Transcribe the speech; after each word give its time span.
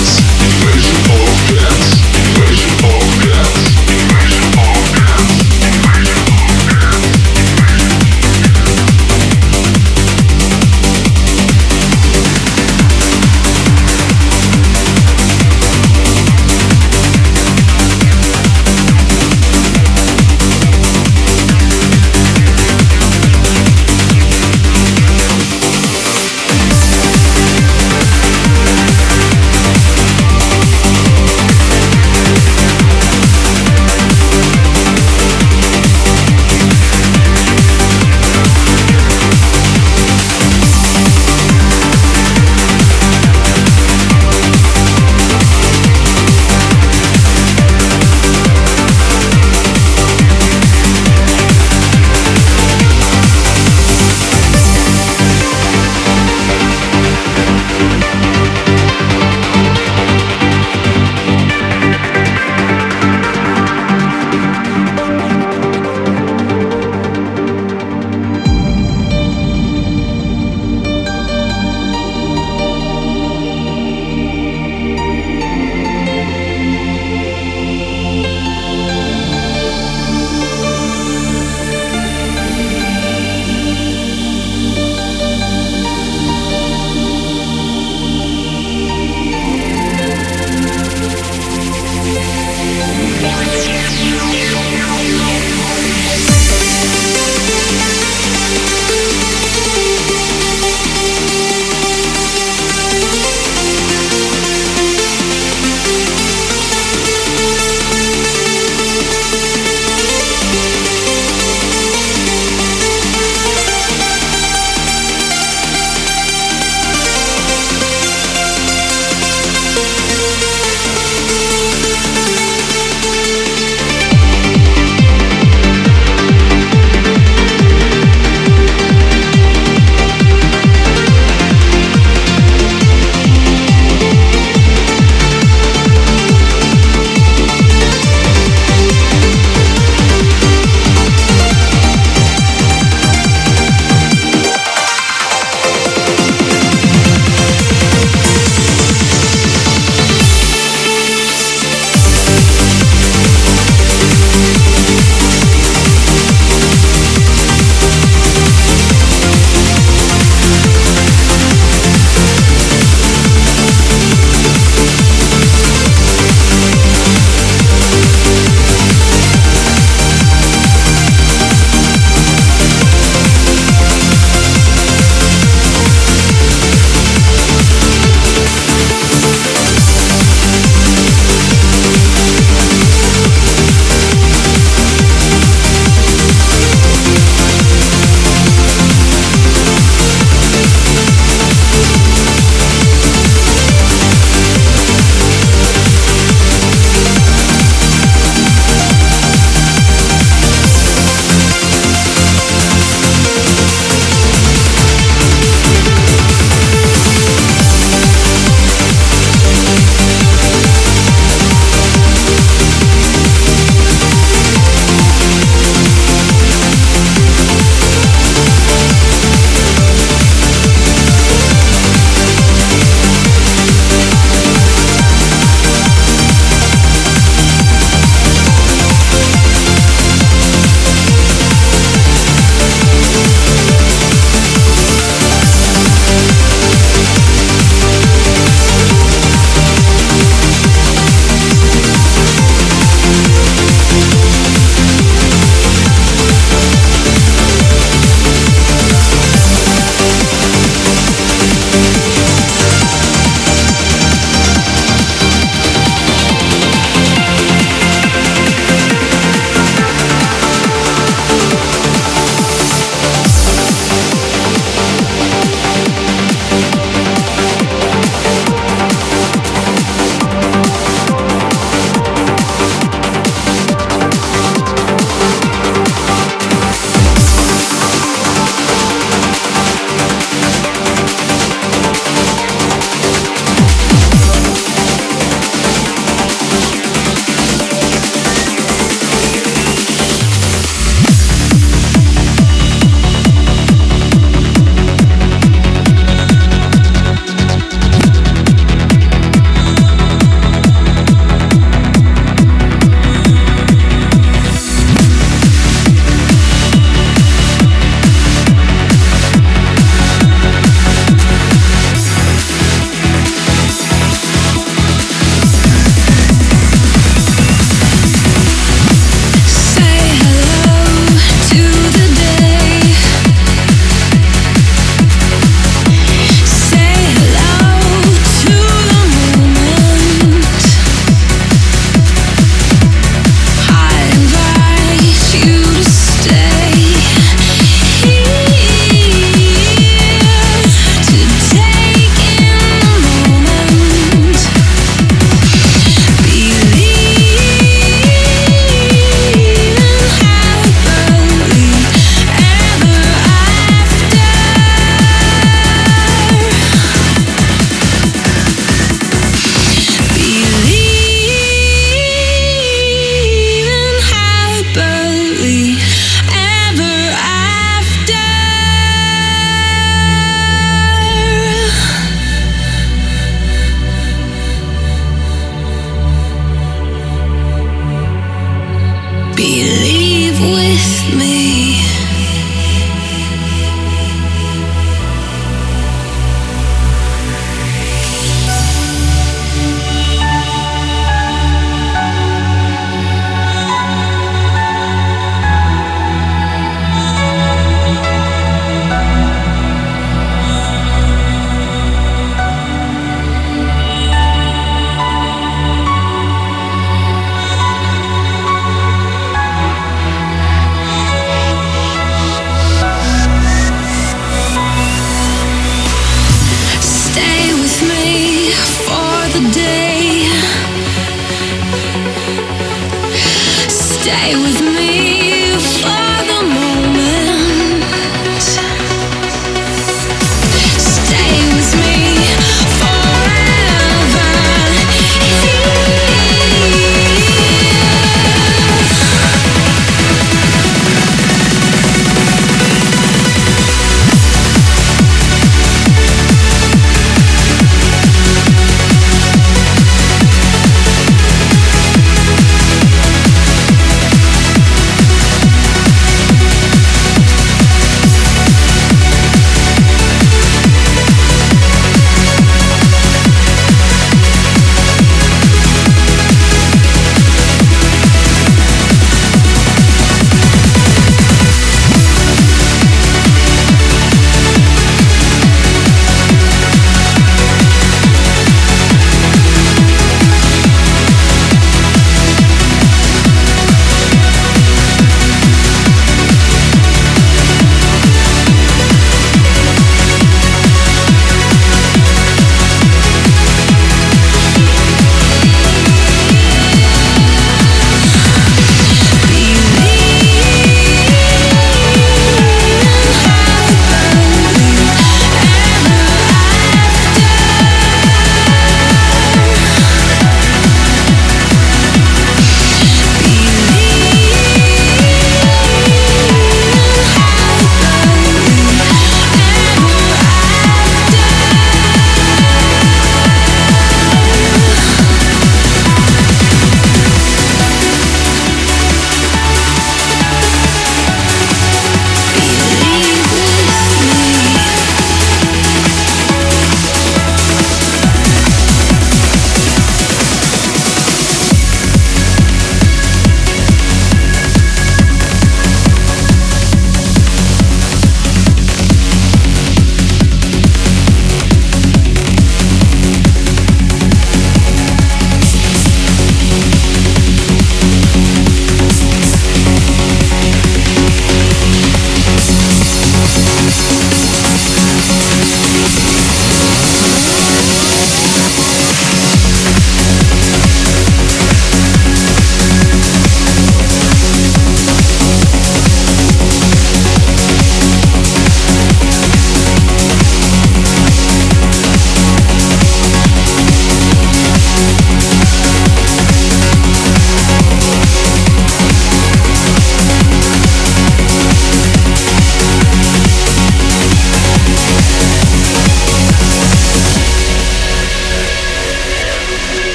Peace. 0.00 0.39